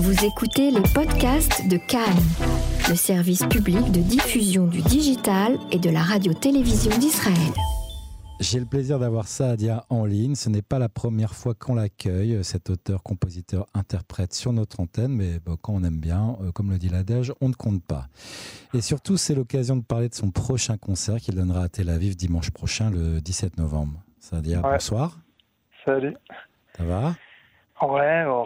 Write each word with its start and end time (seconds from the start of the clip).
Vous 0.00 0.24
écoutez 0.24 0.70
les 0.70 0.82
podcasts 0.94 1.68
de 1.68 1.76
Cannes, 1.76 2.22
le 2.88 2.94
service 2.94 3.44
public 3.46 3.90
de 3.90 3.98
diffusion 3.98 4.68
du 4.68 4.80
digital 4.80 5.58
et 5.72 5.78
de 5.80 5.90
la 5.90 6.02
radio-télévision 6.02 6.96
d'Israël. 6.98 7.52
J'ai 8.38 8.60
le 8.60 8.64
plaisir 8.66 9.00
d'avoir 9.00 9.26
Saadia 9.26 9.86
en 9.90 10.04
ligne. 10.04 10.36
Ce 10.36 10.48
n'est 10.50 10.62
pas 10.62 10.78
la 10.78 10.88
première 10.88 11.34
fois 11.34 11.54
qu'on 11.54 11.74
l'accueille, 11.74 12.44
cet 12.44 12.70
auteur, 12.70 13.02
compositeur, 13.02 13.66
interprète 13.74 14.34
sur 14.34 14.52
notre 14.52 14.78
antenne, 14.78 15.16
mais 15.16 15.40
quand 15.62 15.72
on 15.74 15.82
aime 15.82 15.98
bien, 15.98 16.36
euh, 16.42 16.52
comme 16.52 16.70
le 16.70 16.78
dit 16.78 16.90
l'adage, 16.90 17.32
on 17.40 17.48
ne 17.48 17.54
compte 17.54 17.82
pas. 17.82 18.06
Et 18.74 18.80
surtout, 18.80 19.16
c'est 19.16 19.34
l'occasion 19.34 19.74
de 19.76 19.82
parler 19.82 20.08
de 20.08 20.14
son 20.14 20.30
prochain 20.30 20.76
concert 20.76 21.16
qu'il 21.16 21.34
donnera 21.34 21.64
à 21.64 21.68
Tel 21.68 21.88
Aviv 21.88 22.14
dimanche 22.14 22.52
prochain, 22.52 22.88
le 22.88 23.20
17 23.20 23.58
novembre. 23.58 24.00
Saadia, 24.20 24.60
bonsoir. 24.60 25.18
Salut. 25.84 26.14
Ça 26.76 26.84
va? 26.84 27.16
Ouais, 27.82 28.24
bon, 28.24 28.44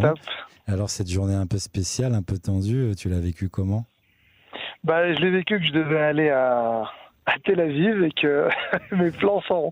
Top. 0.00 0.18
Alors, 0.66 0.90
cette 0.90 1.10
journée 1.10 1.34
un 1.34 1.46
peu 1.46 1.58
spéciale, 1.58 2.14
un 2.14 2.22
peu 2.22 2.38
tendue, 2.38 2.92
tu 2.96 3.08
l'as 3.08 3.20
vécu 3.20 3.48
comment? 3.48 3.84
Bah, 4.82 5.12
Je 5.12 5.20
l'ai 5.20 5.30
vécu 5.30 5.58
que 5.58 5.64
je 5.66 5.72
devais 5.72 6.00
aller 6.00 6.30
à, 6.30 6.84
à 7.26 7.38
Tel 7.44 7.60
Aviv 7.60 8.02
et 8.02 8.10
que 8.10 8.48
mes 8.92 9.10
plans 9.10 9.40
sont, 9.42 9.70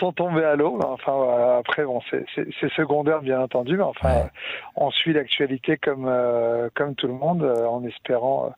sont 0.00 0.12
tombés 0.12 0.44
à 0.44 0.56
l'eau. 0.56 0.78
Enfin, 0.82 1.58
après, 1.58 1.84
bon, 1.84 2.00
c'est 2.10 2.72
secondaire, 2.74 3.20
bien 3.20 3.40
entendu, 3.40 3.76
mais 3.76 3.82
enfin, 3.82 4.28
on 4.76 4.90
suit 4.90 5.12
l'actualité 5.12 5.76
comme, 5.76 6.06
euh, 6.08 6.68
comme 6.74 6.94
tout 6.94 7.06
le 7.06 7.14
monde, 7.14 7.42
euh, 7.42 7.66
en 7.66 7.84
espérant 7.84 8.52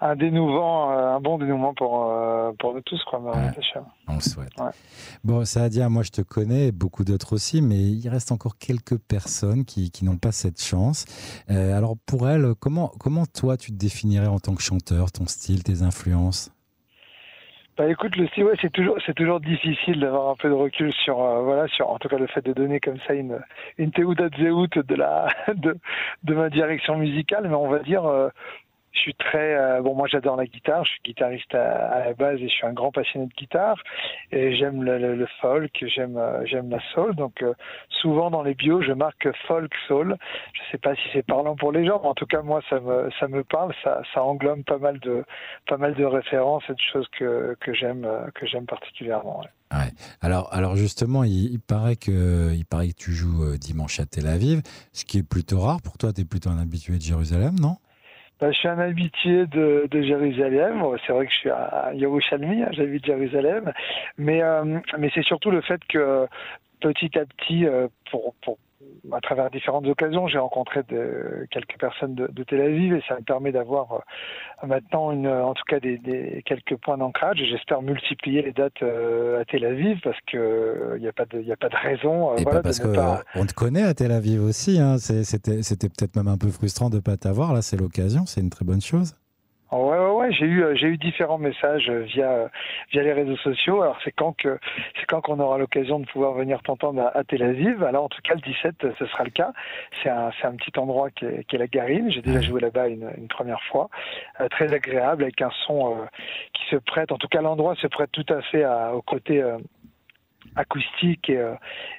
un 0.00 0.16
dénouement, 0.16 0.90
un 0.90 1.20
bon 1.20 1.38
dénouement 1.38 1.74
pour, 1.74 2.12
pour 2.58 2.74
nous 2.74 2.80
tous, 2.80 3.00
quoi. 3.04 3.20
On 4.08 4.14
le 4.16 4.20
souhaite. 4.20 4.52
Bon, 5.22 5.44
Saadia, 5.44 5.88
moi 5.88 6.02
je 6.02 6.10
te 6.10 6.22
connais, 6.22 6.72
beaucoup 6.72 7.04
d'autres 7.04 7.34
aussi, 7.34 7.62
mais 7.62 7.78
il 7.78 8.08
reste 8.08 8.32
encore 8.32 8.58
quelques 8.58 8.98
personnes 8.98 9.64
qui, 9.64 9.92
qui 9.92 10.04
n'ont 10.04 10.16
pas 10.16 10.32
cette 10.32 10.60
chance. 10.60 11.04
alors 11.48 11.94
pour 12.04 12.28
elles, 12.28 12.54
comment, 12.58 12.90
comment 12.98 13.26
toi 13.26 13.56
tu 13.56 13.70
te 13.70 13.76
définirais 13.76 14.26
en 14.26 14.40
tant 14.40 14.56
que 14.56 14.62
chanteur, 14.62 15.12
ton 15.12 15.26
style, 15.26 15.62
tes 15.62 15.82
influences? 15.82 16.50
Bah 17.78 17.88
écoute, 17.88 18.16
le 18.16 18.26
style, 18.26 18.44
ouais, 18.44 18.54
c'est 18.60 18.70
toujours, 18.70 18.98
c'est 19.06 19.14
toujours 19.14 19.40
difficile 19.40 19.98
d'avoir 20.00 20.28
un 20.28 20.36
peu 20.36 20.50
de 20.50 20.54
recul 20.54 20.92
sur, 20.92 21.22
euh, 21.22 21.40
voilà, 21.40 21.66
sur, 21.68 21.88
en 21.88 21.98
tout 21.98 22.08
cas 22.08 22.18
le 22.18 22.26
fait 22.26 22.44
de 22.44 22.52
donner 22.52 22.80
comme 22.80 22.98
ça 23.06 23.14
une, 23.14 23.40
une 23.78 23.90
théouda 23.92 24.28
de 24.28 24.94
la, 24.94 25.28
de, 25.54 25.78
de 26.22 26.34
ma 26.34 26.50
direction 26.50 26.98
musicale, 26.98 27.48
mais 27.48 27.54
on 27.54 27.70
va 27.70 27.78
dire, 27.78 28.04
euh, 28.04 28.28
je 28.92 29.00
suis 29.00 29.14
très 29.14 29.54
euh, 29.54 29.80
bon. 29.80 29.94
Moi, 29.94 30.06
j'adore 30.06 30.36
la 30.36 30.46
guitare. 30.46 30.84
Je 30.84 30.90
suis 30.90 31.00
guitariste 31.04 31.54
à, 31.54 32.04
la 32.04 32.12
base 32.14 32.38
et 32.40 32.48
je 32.48 32.52
suis 32.52 32.66
un 32.66 32.72
grand 32.72 32.92
passionné 32.92 33.26
de 33.26 33.32
guitare. 33.32 33.82
Et 34.30 34.54
j'aime 34.56 34.82
le, 34.82 35.26
folk, 35.40 35.84
j'aime 35.86 36.16
euh, 36.18 36.44
j'aime 36.44 36.70
la 36.70 36.80
soul. 36.92 37.14
Donc 37.16 37.42
euh, 37.42 37.54
souvent 37.88 38.30
dans 38.30 38.42
les 38.42 38.54
bios, 38.54 38.82
je 38.82 38.92
marque 38.92 39.28
folk 39.46 39.72
soul. 39.86 40.16
Je 40.52 40.60
sais 40.70 40.78
pas 40.78 40.94
si 40.94 41.02
c'est 41.12 41.26
parlant 41.26 41.56
pour 41.56 41.72
les 41.72 41.86
gens, 41.86 42.00
mais 42.02 42.08
en 42.08 42.14
tout 42.14 42.26
cas 42.26 42.42
moi, 42.42 42.60
ça 42.68 42.80
me 42.80 43.10
ça 43.18 43.28
me 43.28 43.42
parle. 43.44 43.72
Ça 43.82 44.22
englobe 44.22 44.62
pas 44.64 44.78
mal 44.78 44.98
de 45.00 45.24
pas 45.66 45.78
mal 45.78 45.94
de 45.94 46.04
références 46.04 46.64
et 46.68 46.74
de 46.74 46.80
choses 46.92 47.08
que 47.18 47.56
que 47.60 47.72
j'aime 47.72 48.06
que 48.34 48.46
j'aime 48.46 48.66
particulièrement. 48.66 49.42
Alors, 50.20 50.52
alors 50.52 50.76
justement, 50.76 51.24
il, 51.24 51.58
paraît 51.58 51.96
que, 51.96 52.52
il 52.52 52.66
paraît 52.66 52.88
que 52.88 52.94
tu 52.94 53.12
joues 53.12 53.56
dimanche 53.56 54.00
à 54.00 54.04
Tel 54.04 54.26
Aviv, 54.26 54.60
ce 54.92 55.06
qui 55.06 55.16
est 55.16 55.22
plutôt 55.22 55.60
rare 55.60 55.80
pour 55.80 55.96
toi. 55.96 56.12
Tu 56.12 56.20
es 56.20 56.24
plutôt 56.26 56.50
un 56.50 56.58
habitué 56.58 56.98
de 56.98 57.02
Jérusalem, 57.02 57.58
non? 57.58 57.78
Bah, 58.42 58.50
je 58.50 58.58
suis 58.58 58.66
un 58.66 58.80
habitué 58.80 59.46
de, 59.46 59.86
de 59.88 60.02
Jérusalem. 60.02 60.82
C'est 61.06 61.12
vrai 61.12 61.26
que 61.26 61.32
je 61.32 61.38
suis 61.38 61.50
à 61.50 61.92
Yerushalmi, 61.94 62.62
hein, 62.62 62.70
j'habite 62.72 63.06
Jérusalem. 63.06 63.72
Mais, 64.18 64.42
euh, 64.42 64.80
mais 64.98 65.12
c'est 65.14 65.22
surtout 65.22 65.52
le 65.52 65.60
fait 65.60 65.80
que 65.88 66.26
petit 66.80 67.16
à 67.16 67.24
petit, 67.24 67.66
euh, 67.66 67.86
pour, 68.10 68.34
pour 68.42 68.58
à 69.12 69.20
travers 69.20 69.50
différentes 69.50 69.86
occasions, 69.86 70.28
j'ai 70.28 70.38
rencontré 70.38 70.82
de, 70.88 71.46
quelques 71.50 71.78
personnes 71.78 72.14
de, 72.14 72.28
de, 72.28 72.44
Tel 72.44 72.60
Aviv 72.60 72.94
et 72.94 73.02
ça 73.08 73.16
me 73.16 73.22
permet 73.22 73.50
d'avoir 73.50 73.92
euh, 73.92 74.66
maintenant 74.66 75.10
une, 75.10 75.26
en 75.26 75.54
tout 75.54 75.64
cas 75.66 75.80
des, 75.80 75.98
des 75.98 76.42
quelques 76.46 76.76
points 76.76 76.98
d'ancrage. 76.98 77.38
J'espère 77.38 77.82
multiplier 77.82 78.42
les 78.42 78.52
dates 78.52 78.82
euh, 78.82 79.40
à 79.40 79.44
Tel 79.44 79.64
Aviv 79.64 80.00
parce 80.04 80.18
que 80.26 80.36
il 80.36 80.38
euh, 80.38 80.98
n'y 80.98 81.08
a 81.08 81.12
pas 81.12 81.24
de, 81.24 81.50
a 81.50 81.56
pas 81.56 81.68
de 81.68 81.76
raison. 81.76 82.36
et 82.36 82.42
voilà, 82.42 82.62
parce 82.62 82.78
que 82.78 82.88
on 83.34 83.46
te 83.46 83.54
connaît 83.54 83.82
à 83.82 83.94
Tel 83.94 84.12
Aviv 84.12 84.42
aussi. 84.42 84.78
Hein. 84.78 84.98
C'était, 84.98 85.62
c'était 85.62 85.88
peut-être 85.88 86.16
même 86.16 86.28
un 86.28 86.38
peu 86.38 86.48
frustrant 86.48 86.90
de 86.90 87.00
pas 87.00 87.16
t'avoir. 87.16 87.52
Là, 87.52 87.62
c'est 87.62 87.76
l'occasion. 87.76 88.26
C'est 88.26 88.40
une 88.40 88.50
très 88.50 88.64
bonne 88.64 88.80
chose. 88.80 89.16
Ouais, 89.72 89.78
ouais, 89.78 90.10
ouais. 90.22 90.32
J'ai 90.32 90.46
eu, 90.46 90.64
j'ai 90.74 90.86
eu 90.88 90.96
différents 90.96 91.38
messages 91.38 91.90
via 91.90 92.50
via 92.90 93.02
les 93.02 93.12
réseaux 93.12 93.36
sociaux. 93.36 93.82
Alors 93.82 93.98
c'est 94.04 94.12
quand 94.12 94.32
que 94.32 94.58
c'est 94.98 95.06
quand 95.06 95.20
qu'on 95.20 95.40
aura 95.40 95.58
l'occasion 95.58 95.98
de 96.00 96.06
pouvoir 96.06 96.32
venir 96.32 96.62
t'entendre 96.62 97.10
à, 97.14 97.24
Tel 97.24 97.42
Aviv. 97.42 97.82
Alors 97.82 98.04
en 98.04 98.08
tout 98.08 98.22
cas 98.22 98.34
le 98.34 98.40
17, 98.40 98.86
ce 98.98 99.06
sera 99.06 99.24
le 99.24 99.30
cas. 99.30 99.52
C'est 100.02 100.08
un 100.08 100.30
c'est 100.40 100.46
un 100.46 100.56
petit 100.56 100.78
endroit 100.78 101.10
qui 101.10 101.24
est, 101.26 101.44
qui 101.44 101.56
est 101.56 101.58
la 101.58 101.66
Garine. 101.66 102.10
J'ai 102.10 102.22
déjà 102.22 102.40
joué 102.40 102.60
là-bas 102.60 102.88
une, 102.88 103.10
une 103.18 103.28
première 103.28 103.62
fois. 103.64 103.88
Euh, 104.40 104.48
très 104.48 104.72
agréable 104.72 105.24
avec 105.24 105.40
un 105.42 105.50
son 105.66 105.92
euh, 105.92 106.04
qui 106.52 106.62
se 106.70 106.76
prête. 106.76 107.12
En 107.12 107.18
tout 107.18 107.28
cas 107.28 107.40
l'endroit 107.40 107.74
se 107.76 107.86
prête 107.86 108.10
tout 108.12 108.26
à 108.28 108.40
fait 108.42 108.64
à, 108.64 108.94
au 108.94 109.02
côté 109.02 109.42
euh, 109.42 109.58
acoustique 110.56 111.30
et, 111.30 111.38
euh, 111.38 111.54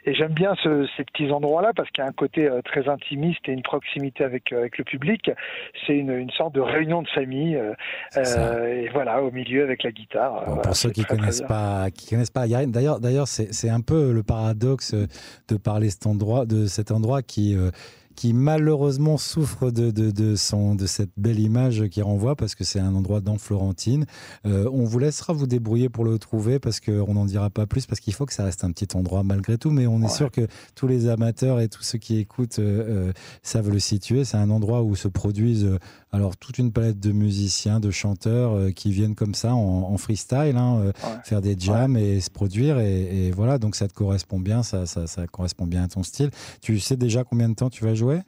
et 0.05 0.13
j'aime 0.13 0.33
bien 0.33 0.55
ce, 0.63 0.87
ces 0.95 1.03
petits 1.03 1.31
endroits-là 1.31 1.71
parce 1.75 1.89
qu'il 1.91 2.03
y 2.03 2.07
a 2.07 2.09
un 2.09 2.13
côté 2.13 2.47
euh, 2.47 2.61
très 2.61 2.87
intimiste 2.87 3.41
et 3.47 3.51
une 3.51 3.63
proximité 3.63 4.23
avec 4.23 4.51
euh, 4.51 4.59
avec 4.59 4.77
le 4.77 4.83
public. 4.83 5.31
C'est 5.85 5.97
une, 5.97 6.11
une 6.11 6.31
sorte 6.31 6.53
de 6.55 6.61
réunion 6.61 7.01
de 7.01 7.07
famille 7.09 7.59
et 8.15 8.89
voilà 8.89 9.21
au 9.23 9.31
milieu 9.31 9.63
avec 9.63 9.83
la 9.83 9.91
guitare. 9.91 10.61
pour 10.61 10.75
ceux 10.75 10.91
qui 10.91 11.03
connaissent 11.03 11.41
pas, 11.41 11.89
qui 11.91 12.09
connaissent 12.09 12.29
pas, 12.29 12.47
d'ailleurs 12.47 12.99
d'ailleurs 12.99 13.27
c'est 13.27 13.53
c'est 13.53 13.69
un 13.69 13.81
peu 13.81 14.11
le 14.11 14.23
paradoxe 14.23 14.93
de 14.93 15.57
parler 15.57 15.89
cet 15.89 16.07
endroit 16.07 16.45
de 16.45 16.65
cet 16.65 16.91
endroit 16.91 17.21
qui 17.21 17.55
qui 18.15 18.33
malheureusement 18.33 19.17
souffre 19.17 19.71
de, 19.71 19.91
de, 19.91 20.11
de, 20.11 20.35
son, 20.35 20.75
de 20.75 20.85
cette 20.85 21.11
belle 21.17 21.39
image 21.39 21.87
qui 21.89 22.01
renvoie 22.01 22.35
parce 22.35 22.55
que 22.55 22.63
c'est 22.63 22.79
un 22.79 22.93
endroit 22.95 23.21
dans 23.21 23.37
Florentine. 23.37 24.05
Euh, 24.45 24.69
on 24.71 24.83
vous 24.83 24.99
laissera 24.99 25.33
vous 25.33 25.47
débrouiller 25.47 25.89
pour 25.89 26.05
le 26.05 26.17
trouver 26.19 26.59
parce 26.59 26.79
qu'on 26.79 27.13
n'en 27.13 27.25
dira 27.25 27.49
pas 27.49 27.65
plus 27.65 27.85
parce 27.85 27.99
qu'il 27.99 28.13
faut 28.13 28.25
que 28.25 28.33
ça 28.33 28.43
reste 28.43 28.63
un 28.63 28.71
petit 28.71 28.95
endroit 28.95 29.23
malgré 29.23 29.57
tout. 29.57 29.71
Mais 29.71 29.87
on 29.87 30.01
est 30.01 30.09
sûr 30.09 30.31
que 30.31 30.47
tous 30.75 30.87
les 30.87 31.07
amateurs 31.07 31.59
et 31.59 31.67
tous 31.69 31.83
ceux 31.83 31.97
qui 31.97 32.17
écoutent 32.17 32.59
euh, 32.59 33.09
euh, 33.09 33.13
savent 33.41 33.69
le 33.69 33.79
situer. 33.79 34.25
C'est 34.25 34.37
un 34.37 34.49
endroit 34.49 34.83
où 34.83 34.95
se 34.95 35.07
produisent 35.07 35.69
alors 36.13 36.37
toute 36.37 36.59
une 36.59 36.71
palette 36.71 36.99
de 36.99 37.11
musiciens, 37.11 37.79
de 37.79 37.91
chanteurs 37.91 38.73
qui 38.75 38.91
viennent 38.91 39.15
comme 39.15 39.33
ça 39.33 39.53
en, 39.53 39.97
freestyle, 39.97 40.55
hein, 40.55 40.93
faire 41.25 41.41
des 41.41 41.57
jams 41.59 41.97
et 41.97 42.21
se 42.21 42.29
produire. 42.29 42.79
Et, 42.79 43.27
et, 43.27 43.31
voilà, 43.31 43.57
donc 43.57 43.75
ça 43.75 43.87
te 43.87 43.93
correspond 43.93 44.39
bien, 44.39 44.63
ça, 44.63 44.85
ça, 44.85 45.07
ça 45.07 45.27
correspond 45.27 45.65
bien 45.65 45.83
à 45.83 45.87
ton 45.87 46.03
style. 46.03 46.29
Tu 46.61 46.79
sais 46.79 46.95
déjà 46.95 47.23
combien 47.23 47.49
de 47.49 47.55
temps 47.55 47.69
tu 47.69 47.83
vas 47.83 47.95
jouer? 47.95 48.21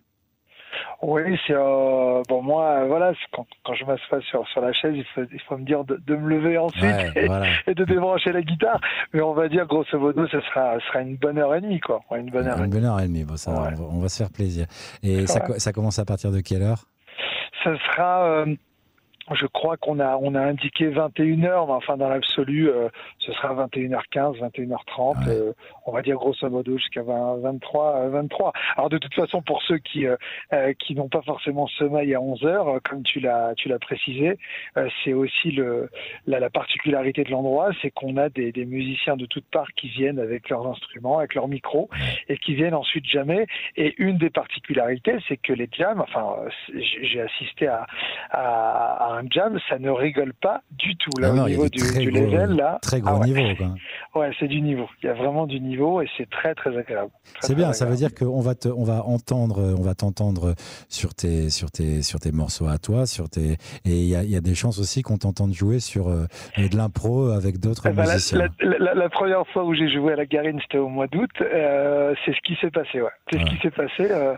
Oui, 1.01 1.21
c'est 1.45 1.53
euh, 1.53 2.23
bon 2.27 2.41
moi 2.41 2.85
voilà 2.87 3.13
quand, 3.31 3.45
quand 3.63 3.75
je 3.75 3.85
m'assois 3.85 4.21
sur 4.21 4.47
sur 4.47 4.61
la 4.61 4.73
chaise, 4.73 4.93
il 4.95 5.05
faut, 5.13 5.21
il 5.31 5.41
faut 5.41 5.57
me 5.57 5.65
dire 5.65 5.83
de, 5.83 6.01
de 6.07 6.15
me 6.15 6.29
lever 6.29 6.57
ensuite 6.57 6.83
et, 7.67 7.73
de 7.73 7.85
débrancher 7.85 8.31
la 8.31 8.41
guitare. 8.41 8.79
Mais 9.13 9.21
on 9.21 9.33
va 9.33 9.47
dire 9.47 9.67
grosso 9.67 9.99
modo, 9.99 10.25
ce 10.27 10.39
sera 10.41 10.79
sera 10.87 11.01
une 11.01 11.17
bonne 11.17 11.37
heure 11.37 11.53
et 11.53 11.61
demie 11.61 11.79
quoi, 11.79 12.01
une 12.17 12.29
bonne 12.31 12.47
heure. 12.47 12.61
Une 12.63 12.69
bonne 12.69 12.85
heure 12.85 12.99
et 12.99 13.07
demie, 13.07 13.23
bon, 13.23 13.37
ça, 13.37 13.51
on, 13.79 13.99
va, 13.99 14.09
se 14.09 14.17
faire 14.17 14.31
plaisir. 14.31 14.65
Et 15.03 15.27
ça, 15.27 15.45
ça 15.59 15.73
commence 15.73 15.99
à 15.99 16.05
partir 16.05 16.31
de 16.31 16.39
quelle 16.39 16.63
heure? 16.63 16.85
Ça 17.65 17.75
sera 17.79 18.25
euh, 18.27 18.55
je 19.33 19.47
crois 19.47 19.75
qu'on 19.77 19.99
a 19.99 20.17
on 20.21 20.35
a 20.35 20.41
indiqué 20.41 20.89
21h, 20.89 21.39
mais 21.39 21.73
enfin 21.73 21.97
dans 21.97 22.09
l'absolu, 22.09 22.69
euh, 22.69 22.89
ce 23.17 23.31
sera 23.33 23.55
21h15, 23.65 24.37
21h30, 24.37 25.27
euh, 25.27 25.53
on 25.87 25.91
va 25.91 26.03
dire 26.03 26.15
grosso 26.15 26.47
modo 26.47 26.77
jusqu'à 26.77 27.01
23, 27.01 28.09
23. 28.09 28.47
Euh, 28.47 28.51
Alors 28.77 28.89
de 28.89 28.99
toute 28.99 29.13
façon, 29.15 29.41
pour 29.41 29.63
ceux 29.63 29.79
qui 29.79 30.05
qui 30.79 30.95
n'ont 30.95 31.09
pas 31.09 31.21
forcément 31.23 31.67
sommeil 31.67 32.13
à 32.13 32.19
11h, 32.19 32.79
comme 32.87 33.03
tu 33.03 33.19
l'as 33.19 33.55
tu 33.55 33.67
l'as 33.67 33.79
précisé, 33.79 34.37
c'est 35.03 35.13
aussi 35.13 35.51
le 35.51 35.89
la, 36.27 36.39
la, 36.39 36.49
particularité 36.49 37.23
de 37.23 37.31
l'endroit, 37.31 37.71
c'est 37.81 37.91
qu'on 37.91 38.17
a 38.17 38.29
des, 38.29 38.51
des, 38.51 38.65
musiciens 38.65 39.17
de 39.17 39.25
toutes 39.25 39.49
parts 39.49 39.71
qui 39.75 39.89
viennent 39.89 40.19
avec 40.19 40.49
leurs 40.49 40.67
instruments, 40.67 41.17
avec 41.17 41.33
leurs 41.33 41.47
micros, 41.47 41.89
et 42.29 42.37
qui 42.37 42.55
viennent 42.55 42.75
ensuite 42.75 43.05
jamais. 43.05 43.47
Et 43.75 43.95
une 43.97 44.17
des 44.17 44.29
particularités, 44.29 45.17
c'est 45.27 45.37
que 45.37 45.53
les 45.53 45.67
jams, 45.71 46.01
enfin 46.01 46.35
j'ai 46.73 47.21
assisté 47.21 47.67
à, 47.67 47.85
à, 48.29 49.14
à 49.14 49.14
un 49.15 49.25
jam, 49.29 49.57
ça 49.69 49.79
ne 49.79 49.89
rigole 49.89 50.33
pas 50.33 50.61
du 50.71 50.95
tout. 50.97 51.11
Là, 51.19 51.31
au 51.31 51.47
niveau 51.47 51.69
du, 51.69 51.79
level, 51.79 52.55
là. 52.55 52.79
Très 52.81 52.99
gros 52.99 53.19
ah 53.21 53.25
niveau, 53.25 53.41
Ouais, 54.15 54.31
c'est 54.39 54.47
du 54.47 54.61
niveau. 54.61 54.87
Il 55.03 55.07
y 55.07 55.09
a 55.09 55.13
vraiment 55.13 55.45
du 55.47 55.59
niveau 55.59 56.01
et 56.01 56.07
c'est 56.17 56.29
très, 56.29 56.55
très 56.55 56.77
agréable. 56.77 57.11
C'est 57.41 57.55
bien, 57.55 57.73
ça 57.73 57.85
veut 57.85 57.95
dire 57.95 58.13
qu'on 58.13 58.41
va 58.41 58.55
te, 58.55 58.67
on 58.67 58.83
va 58.83 59.03
entendre, 59.05 59.75
on 59.77 59.81
va 59.81 59.95
t'entendre 59.95 60.55
sur 60.89 61.13
tes, 61.13 61.49
sur 61.49 61.71
tes, 61.71 62.01
sur 62.01 62.19
tes 62.19 62.31
morceaux 62.31 62.67
à 62.67 62.77
toi, 62.77 63.05
sur 63.05 63.29
tes, 63.29 63.53
et 63.85 63.91
il 63.91 64.07
y 64.07 64.15
a, 64.15 64.23
y 64.23 64.35
a, 64.35 64.41
des 64.41 64.55
chances 64.55 64.79
aussi 64.79 65.01
qu'on 65.01 65.17
t'entende 65.17 65.53
jouer 65.53 65.79
sur 65.79 66.07
euh, 66.07 66.25
de 66.57 66.75
l'impro 66.75 67.29
avec 67.29 67.59
d'autres 67.59 67.89
ben, 67.89 68.03
musiciens. 68.03 68.47
La, 68.59 69.09
première 69.09 69.45
fois 69.47 69.63
où 69.63 69.73
j'ai 69.73 69.89
joué 69.89 70.13
à 70.13 70.15
la 70.15 70.25
Garine, 70.25 70.59
c'était 70.61 70.77
au 70.77 70.89
mois 70.89 71.07
d'août. 71.07 71.29
Euh, 71.41 72.13
c'est 72.25 72.33
ce 72.33 72.39
qui 72.45 72.55
s'est 72.61 72.71
passé, 72.71 73.01
ouais. 73.01 73.09
C'est 73.31 73.39
ce 73.39 73.45
qui 73.45 73.57
s'est 73.57 73.71
passé. 73.71 74.11
Euh, 74.11 74.35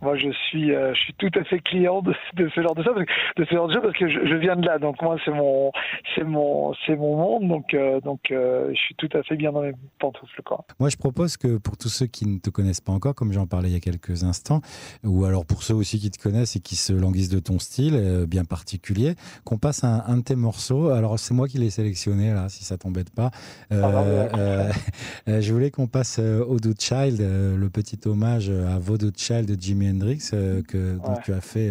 moi, 0.00 0.16
je 0.16 0.30
suis, 0.48 0.68
je 0.70 0.98
suis 1.00 1.14
tout 1.14 1.30
à 1.38 1.44
fait 1.44 1.60
client 1.60 2.02
de, 2.02 2.14
ce 2.36 2.60
genre 2.60 2.74
de 2.74 2.82
choses, 2.82 3.04
de 3.36 3.44
ce 3.44 3.54
genre 3.54 3.68
de 3.68 3.74
choses 3.74 3.82
parce 3.82 3.96
que 3.96 4.08
je, 4.08 4.19
viens 4.36 4.56
de 4.56 4.66
là. 4.66 4.78
Donc 4.78 5.00
moi, 5.02 5.16
c'est 5.24 5.30
mon, 5.30 5.72
c'est 6.14 6.24
mon, 6.24 6.72
c'est 6.86 6.96
mon 6.96 7.16
monde. 7.16 7.48
Donc, 7.48 7.76
donc, 8.04 8.20
je 8.30 8.74
suis 8.74 8.94
tout 8.96 9.08
à 9.14 9.22
fait 9.22 9.36
bien 9.36 9.52
dans 9.52 9.62
mes 9.62 9.72
pantoufles, 9.98 10.42
quoi. 10.44 10.64
Moi, 10.78 10.88
je 10.88 10.96
propose 10.96 11.36
que 11.36 11.58
pour 11.58 11.76
tous 11.76 11.88
ceux 11.88 12.06
qui 12.06 12.26
ne 12.26 12.38
te 12.38 12.50
connaissent 12.50 12.80
pas 12.80 12.92
encore, 12.92 13.14
comme 13.14 13.32
j'en 13.32 13.46
parlais 13.46 13.68
il 13.68 13.74
y 13.74 13.76
a 13.76 13.80
quelques 13.80 14.24
instants, 14.24 14.60
ou 15.04 15.24
alors 15.24 15.46
pour 15.46 15.62
ceux 15.62 15.74
aussi 15.74 15.98
qui 15.98 16.10
te 16.10 16.20
connaissent 16.20 16.56
et 16.56 16.60
qui 16.60 16.76
se 16.76 16.92
languissent 16.92 17.28
de 17.28 17.38
ton 17.38 17.58
style 17.58 18.26
bien 18.26 18.44
particulier, 18.44 19.14
qu'on 19.44 19.58
passe 19.58 19.84
un, 19.84 20.02
un 20.06 20.18
de 20.18 20.22
tes 20.22 20.36
morceaux. 20.36 20.88
Alors 20.88 21.18
c'est 21.18 21.34
moi 21.34 21.48
qui 21.48 21.58
l'ai 21.58 21.70
sélectionné 21.70 22.32
là, 22.32 22.48
si 22.48 22.64
ça 22.64 22.76
t'embête 22.76 23.10
pas. 23.10 23.30
Euh, 23.72 24.28
euh, 24.36 25.40
je 25.40 25.52
voulais 25.52 25.70
qu'on 25.70 25.86
passe 25.86 26.18
euh, 26.18 26.44
Voodoo 26.46 26.74
Child, 26.78 27.20
le 27.20 27.68
petit 27.68 27.98
hommage 28.06 28.50
à 28.50 28.78
Voodoo 28.78 29.10
Child 29.16 29.46
de 29.46 29.60
Jimi 29.60 29.90
Hendrix, 29.90 30.30
que, 30.68 30.96
dont 30.96 31.14
tu 31.24 31.32
as 31.32 31.40
fait 31.40 31.70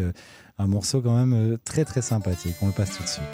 un 0.60 0.68
morceau 0.68 1.02
quand 1.02 1.16
même 1.16 1.58
très 1.64 1.86
très 1.86 2.02
sympathique. 2.02 2.56
On 2.62 2.68
le 2.68 2.74
passe 2.74 2.96
tout 2.96 3.04
de 3.04 3.08
suite. 3.08 3.26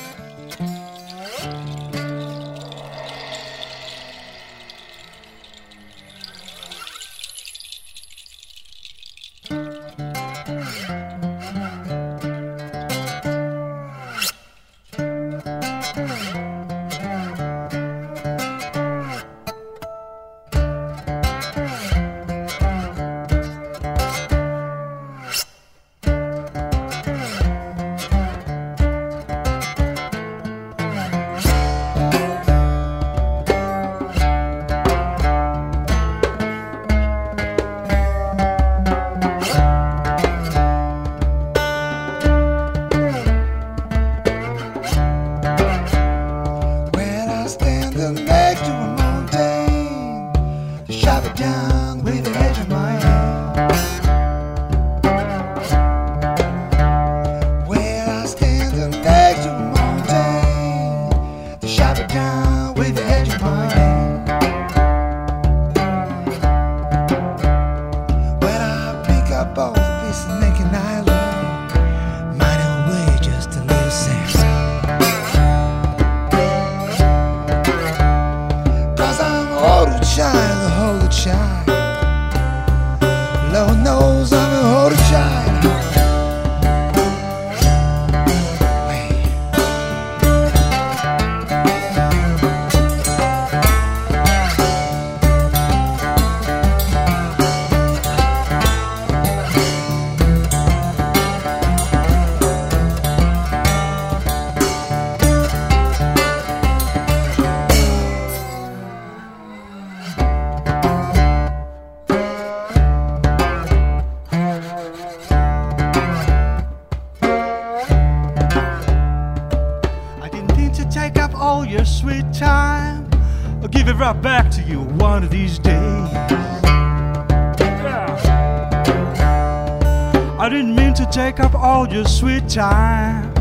Your 131.92 132.06
sweet 132.06 132.48
time. 132.50 133.34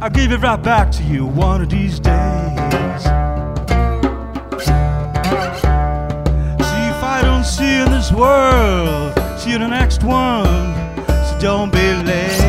I'll 0.00 0.10
give 0.10 0.32
it 0.32 0.38
right 0.38 0.62
back 0.62 0.90
to 0.92 1.02
you 1.02 1.26
one 1.26 1.62
of 1.62 1.68
these 1.68 2.00
days. 2.00 3.02
See 6.62 6.82
if 6.92 7.02
I 7.02 7.20
don't 7.22 7.44
see 7.44 7.76
you 7.76 7.82
in 7.84 7.90
this 7.90 8.12
world, 8.12 9.12
see 9.38 9.50
you 9.50 9.56
in 9.56 9.62
the 9.62 9.68
next 9.68 10.02
one. 10.02 10.74
So 11.06 11.38
don't 11.40 11.72
be 11.72 11.94
late. 12.04 12.39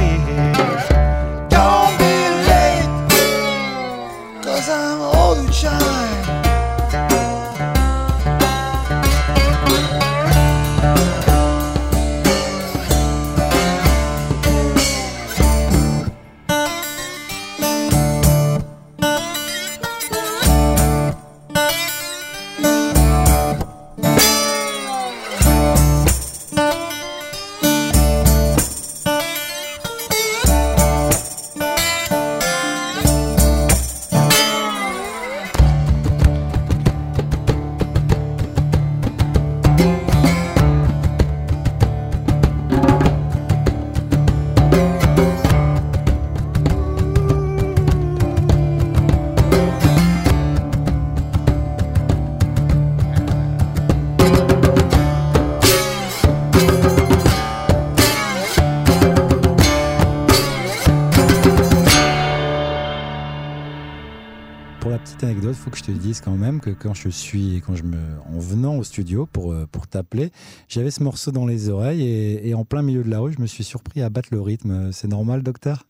Faut 65.53 65.69
que 65.69 65.77
je 65.77 65.83
te 65.83 65.91
dise 65.91 66.21
quand 66.21 66.37
même 66.37 66.59
que 66.59 66.69
quand 66.69 66.93
je 66.93 67.09
suis, 67.09 67.61
quand 67.65 67.75
je 67.75 67.83
me, 67.83 67.97
en 68.25 68.39
venant 68.39 68.77
au 68.77 68.83
studio 68.83 69.25
pour, 69.25 69.51
euh, 69.51 69.67
pour 69.71 69.87
t'appeler, 69.87 70.29
j'avais 70.67 70.91
ce 70.91 71.03
morceau 71.03 71.31
dans 71.31 71.45
les 71.45 71.69
oreilles 71.69 72.03
et, 72.03 72.53
en 72.53 72.65
plein 72.65 72.81
milieu 72.81 73.03
de 73.03 73.09
la 73.09 73.19
rue, 73.19 73.33
je 73.33 73.41
me 73.41 73.47
suis 73.47 73.63
surpris 73.63 74.01
à 74.01 74.09
battre 74.09 74.29
le 74.31 74.41
rythme. 74.41 74.91
C'est 74.91 75.07
normal, 75.07 75.43
docteur? 75.43 75.83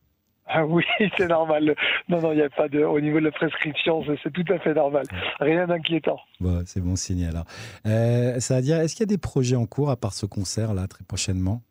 Ah 0.48 0.65
oui, 0.65 0.84
c'est 1.18 1.27
normal. 1.27 1.75
Non, 2.10 2.22
non, 2.22 2.34
il 2.34 2.38
n'y 2.38 2.41
a 2.41 2.50
pas 2.50 2.68
de. 2.68 2.84
Au 2.84 3.00
niveau 3.00 3.20
de 3.20 3.25
la 3.25 3.32
prescription, 3.32 4.03
c'est 4.22 4.34
tout 4.34 4.46
à 4.50 4.60
fait 4.60 4.74
normal. 4.74 5.06
Rien 5.39 5.65
d'inquiétant. 5.68 6.20
Bon, 6.41 6.63
c'est 6.65 6.82
bon 6.82 6.96
signe 6.98 7.25
alors. 7.25 7.46
Euh, 7.86 8.39
ça 8.39 8.58
veut 8.58 8.62
dire, 8.62 8.82
est-ce 8.82 8.96
qu'il 8.96 9.03
y 9.03 9.10
a 9.10 9.13
des 9.15 9.18
projets 9.18 9.56
en 9.56 9.65
cours 9.65 9.89
à 9.89 9.96
part 9.96 10.13
ce 10.13 10.25
concert 10.25 10.74
là 10.74 10.88
très 10.88 11.06
prochainement? 11.06 11.62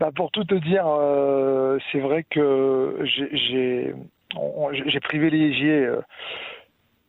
Bah, 0.00 0.10
Pour 0.14 0.30
tout 0.30 0.44
te 0.44 0.54
dire, 0.54 0.86
euh, 0.86 1.76
c'est 1.92 2.00
vrai 2.00 2.24
que 2.30 2.96
j'ai 3.04 3.94
privilégié 5.00 5.90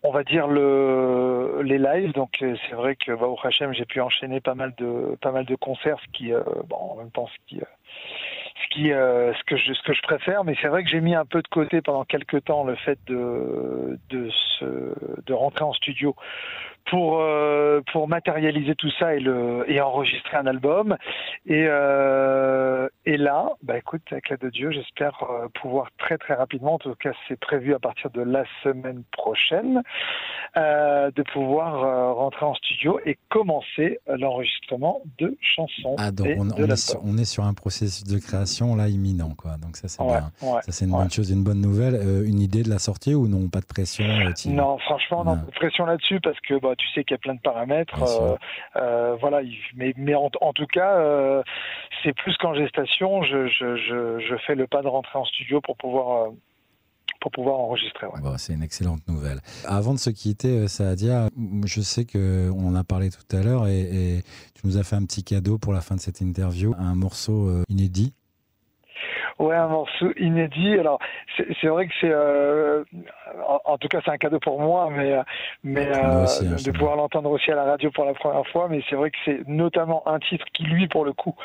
on 0.03 0.11
va 0.11 0.23
dire 0.23 0.47
le 0.47 1.61
les 1.63 1.77
lives. 1.77 2.13
Donc 2.13 2.41
euh, 2.41 2.55
c'est 2.67 2.75
vrai 2.75 2.95
que 2.95 3.11
bah, 3.11 3.27
au 3.27 3.37
j'ai 3.71 3.85
pu 3.85 4.01
enchaîner 4.01 4.39
pas 4.39 4.55
mal 4.55 4.73
de 4.77 5.17
pas 5.21 5.31
mal 5.31 5.45
de 5.45 5.55
concerts 5.55 5.99
ce 6.05 6.11
qui 6.17 6.33
euh, 6.33 6.41
bon 6.67 6.75
en 6.75 6.95
même 6.95 7.11
temps 7.11 7.27
ce 7.27 7.37
qui 7.47 7.61
euh, 7.61 7.65
ce 8.63 8.67
qui 8.69 8.87
ce 8.89 9.43
que 9.45 9.57
je 9.57 9.73
ce 9.73 9.81
que 9.83 9.93
je 9.93 10.01
préfère. 10.01 10.43
Mais 10.43 10.55
c'est 10.61 10.67
vrai 10.67 10.83
que 10.83 10.89
j'ai 10.89 11.01
mis 11.01 11.15
un 11.15 11.25
peu 11.25 11.41
de 11.41 11.47
côté 11.47 11.81
pendant 11.81 12.05
quelques 12.05 12.45
temps 12.45 12.63
le 12.63 12.75
fait 12.75 12.99
de 13.07 13.99
de 14.09 14.29
se, 14.29 14.65
de 15.25 15.33
rentrer 15.33 15.65
en 15.65 15.73
studio 15.73 16.15
pour 16.85 17.23
pour 17.91 18.07
matérialiser 18.07 18.75
tout 18.75 18.91
ça 18.99 19.15
et 19.15 19.19
le 19.19 19.65
et 19.67 19.81
enregistrer 19.81 20.37
un 20.37 20.47
album 20.47 20.97
et 21.45 21.67
Et 23.09 23.17
là, 23.17 23.53
bah 23.63 23.75
écoute, 23.75 24.03
avec 24.11 24.29
l'aide 24.29 24.41
de 24.41 24.49
Dieu, 24.51 24.69
j'espère 24.71 25.23
euh, 25.23 25.47
pouvoir 25.61 25.87
très 25.97 26.19
très 26.19 26.35
rapidement, 26.35 26.75
en 26.75 26.77
tout 26.77 26.93
cas 26.93 27.11
c'est 27.27 27.39
prévu 27.39 27.73
à 27.73 27.79
partir 27.79 28.11
de 28.11 28.21
la 28.21 28.43
semaine 28.61 29.03
prochaine, 29.11 29.81
euh, 30.57 31.09
de 31.09 31.23
pouvoir 31.23 31.83
euh, 31.83 32.13
rentrer 32.13 32.45
en 32.45 32.53
studio 32.53 32.99
et 33.05 33.17
commencer 33.29 33.99
l'enregistrement 34.07 35.01
de 35.17 35.35
chansons. 35.41 35.95
Ah 35.97 36.11
donc 36.11 36.27
on, 36.37 36.49
est 36.49 36.75
sur, 36.75 37.03
on, 37.03 37.17
est 37.17 37.25
sur, 37.25 37.45
un 37.45 37.55
processus 37.55 38.03
de 38.03 38.19
création 38.19 38.75
là 38.75 38.87
imminent 38.87 39.33
quoi. 39.35 39.57
Donc 39.57 39.77
ça 39.77 39.87
c'est 39.87 40.03
ça 40.03 40.71
c'est 40.71 40.85
une 40.85 40.91
bonne 40.91 41.09
chose, 41.09 41.31
une 41.31 41.43
bonne 41.43 41.61
nouvelle. 41.61 41.95
une 42.27 42.41
idée 42.41 42.61
de 42.61 42.69
la 42.69 42.79
sortie 42.79 43.15
ou 43.15 43.27
non? 43.27 43.49
Pas 43.49 43.61
de 43.61 43.65
pression 43.65 44.05
Non, 44.45 44.77
franchement, 44.77 45.23
non, 45.23 45.37
pas 45.37 45.45
de 45.45 45.51
pression 45.55 45.85
là-dessus 45.85 46.19
parce 46.19 46.39
que 46.41 46.59
bah, 46.59 46.68
tu 46.77 46.87
sais 46.89 47.03
qu'il 47.03 47.13
y 47.13 47.15
a 47.15 47.19
plein 47.19 47.35
de 47.35 47.41
paramètres. 47.41 47.95
voilà, 48.73 49.41
mais, 49.75 49.93
mais 49.97 50.15
en, 50.15 50.29
en 50.41 50.53
tout 50.53 50.67
cas, 50.67 51.43
c'est 52.03 52.13
plus 52.13 52.35
qu'en 52.37 52.53
gestation. 52.53 53.23
Je, 53.23 53.47
je, 53.47 53.75
je, 53.77 54.19
je, 54.19 54.35
fais 54.45 54.55
le 54.55 54.67
pas 54.67 54.81
de 54.81 54.87
rentrer 54.87 55.17
en 55.19 55.25
studio 55.25 55.61
pour 55.61 55.77
pouvoir 55.77 56.23
euh, 56.23 56.29
pour 57.21 57.31
pouvoir 57.31 57.59
enregistrer. 57.59 58.07
Bon, 58.21 58.37
c'est 58.37 58.53
une 58.53 58.63
excellente 58.63 59.05
nouvelle. 59.07 59.41
Avant 59.65 59.93
de 59.93 59.99
se 59.99 60.09
quitter, 60.09 60.59
euh, 60.59 60.67
Saadia, 60.67 61.27
je 61.65 61.81
sais 61.81 62.05
qu'on 62.05 62.67
en 62.67 62.75
a 62.75 62.83
parlé 62.83 63.09
tout 63.09 63.35
à 63.35 63.41
l'heure 63.41 63.67
et, 63.67 63.81
et, 63.81 64.23
tu 64.55 64.65
nous 64.65 64.77
as 64.77 64.83
fait 64.83 64.95
un 64.95 65.03
petit 65.05 65.23
cadeau 65.23 65.57
pour 65.57 65.73
la 65.73 65.81
fin 65.81 65.95
de 65.95 65.99
cette 65.99 66.21
interview, 66.21 66.73
un 66.77 66.95
morceau 66.95 67.49
euh, 67.49 67.63
inédit. 67.69 68.13
Ouais, 69.39 69.55
un 69.55 69.69
morceau 69.69 70.11
inédit. 70.17 70.77
Alors, 70.77 70.99
c'est 71.37 71.67
vrai 71.67 71.87
que 71.87 71.93
c'est, 72.01 72.11
euh, 72.11 72.83
en, 73.65 73.77
tout 73.77 73.87
cas, 73.87 74.01
c'est 74.03 74.11
un 74.11 74.17
cadeau 74.17 74.39
pour 74.39 74.59
moi, 74.59 74.89
mais 74.91 75.15
mais 75.63 75.87
euh, 75.87 76.25
hein, 76.25 76.55
de 76.65 76.71
pouvoir 76.71 76.97
l'entendre 76.97 77.31
aussi 77.31 77.49
à 77.49 77.55
la 77.55 77.63
radio 77.63 77.89
pour 77.91 78.03
la 78.03 78.13
première 78.13 78.45
fois. 78.47 78.67
Mais 78.69 78.81
c'est 78.89 78.95
vrai 78.95 79.11
que 79.11 79.17
c'est 79.23 79.47
notamment 79.47 80.05
un 80.07 80.19
titre 80.19 80.45
qui, 80.53 80.63
lui, 80.63 80.87
pour 80.89 81.05
le 81.05 81.13
coup, 81.13 81.35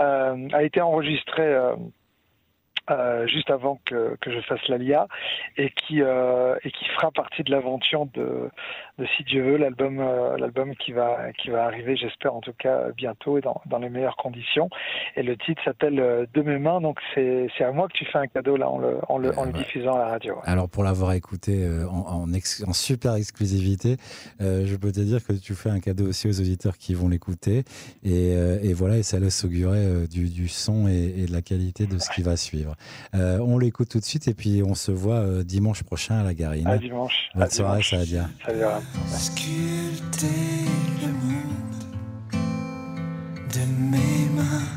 euh, 0.00 0.48
a 0.52 0.64
été 0.64 0.80
enregistré 0.80 1.56
euh, 2.90 3.26
juste 3.26 3.48
avant 3.48 3.80
que, 3.86 4.14
que 4.20 4.30
je 4.30 4.40
fasse 4.40 4.60
l'Alia 4.68 5.06
et 5.56 5.70
qui 5.70 6.02
euh, 6.02 6.54
et 6.64 6.70
qui 6.70 6.84
fera 6.90 7.10
partie 7.10 7.42
de 7.42 7.50
l'aventure 7.50 8.04
de, 8.12 8.50
de 8.98 9.06
si 9.16 9.24
Dieu 9.24 9.42
veut 9.42 9.56
l'album 9.56 9.98
euh, 10.00 10.36
l'album 10.36 10.74
qui 10.76 10.92
va 10.92 11.32
qui 11.32 11.50
va 11.50 11.64
arriver 11.64 11.96
j'espère 11.96 12.34
en 12.34 12.40
tout 12.40 12.52
cas 12.52 12.90
bientôt 12.96 13.38
et 13.38 13.40
dans, 13.40 13.60
dans 13.66 13.78
les 13.78 13.88
meilleures 13.88 14.16
conditions 14.16 14.68
et 15.16 15.22
le 15.22 15.36
titre 15.36 15.62
s'appelle 15.64 15.98
euh, 16.00 16.26
De 16.34 16.42
mes 16.42 16.58
mains 16.58 16.80
donc 16.80 16.98
c'est 17.14 17.48
à 17.60 17.72
moi 17.72 17.88
que 17.88 17.94
tu 17.94 18.04
fais 18.06 18.18
un 18.18 18.26
cadeau 18.26 18.56
là 18.56 18.68
en 18.68 18.78
le 18.78 18.98
en 19.08 19.18
le, 19.18 19.36
en 19.38 19.44
le 19.44 19.52
diffusant 19.52 19.94
à 19.94 19.98
la 19.98 20.08
radio. 20.08 20.36
Alors 20.44 20.68
pour 20.68 20.84
l'avoir 20.84 21.12
écouté 21.12 21.66
en, 21.90 22.24
en, 22.24 22.32
en, 22.32 22.72
super 22.72 23.14
exclusivité 23.14 23.96
je 24.40 24.76
peux 24.76 24.92
te 24.92 25.00
dire 25.00 25.24
que 25.24 25.32
tu 25.32 25.54
fais 25.54 25.70
un 25.70 25.80
cadeau 25.80 26.08
aussi 26.08 26.28
aux 26.28 26.40
auditeurs 26.40 26.78
qui 26.78 26.94
vont 26.94 27.08
l'écouter 27.08 27.64
et, 28.04 28.32
et 28.32 28.72
voilà 28.74 28.98
et 28.98 29.02
ça 29.02 29.18
laisse 29.18 29.44
augurer 29.44 30.06
du, 30.10 30.28
du 30.28 30.48
son 30.48 30.88
et, 30.88 31.14
et 31.18 31.26
de 31.26 31.32
la 31.32 31.42
qualité 31.42 31.86
de 31.86 31.98
ce 31.98 32.10
qui 32.10 32.22
va 32.22 32.36
suivre. 32.36 32.74
Euh, 33.14 33.38
on 33.40 33.58
l'écoute 33.58 33.88
tout 33.88 33.98
de 34.00 34.04
suite 34.04 34.28
et 34.28 34.34
puis 34.34 34.62
on 34.64 34.74
se 34.74 34.92
voit 34.92 35.16
euh, 35.16 35.42
dimanche 35.42 35.82
prochain 35.82 36.16
à 36.16 36.22
la 36.22 36.34
Garine. 36.34 36.66
À 36.66 36.78
dimanche. 36.78 37.28
Bonne 37.34 37.50
soirée, 37.50 37.82
ça 37.82 37.98
va 37.98 38.04
bien. 38.04 38.30
Sculpter 39.16 40.28
le 41.02 41.08
monde 41.08 41.54
de 43.52 43.60
mes 43.90 44.26
mains, 44.34 44.70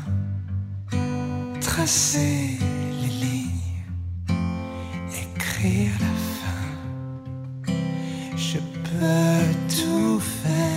tracer 1.60 2.58
les 3.02 3.08
lignes, 3.08 3.84
écrire 5.10 5.92
la 6.00 6.14
fin. 6.38 7.74
Je 8.36 8.58
peux 8.58 9.48
tout 9.68 10.20
faire, 10.20 10.67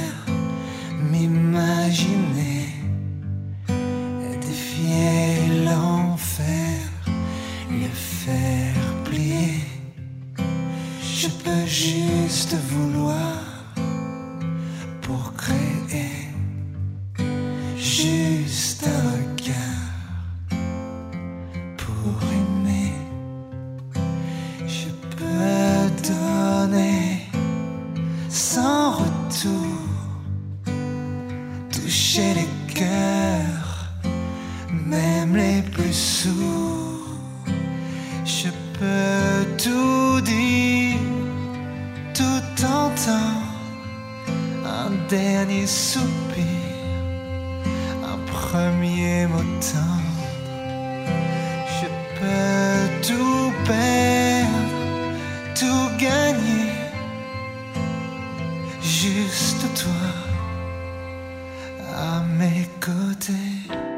juste 59.02 59.66
toi 59.74 60.12
à 61.98 62.22
mes 62.38 62.68
côtés. 62.80 63.91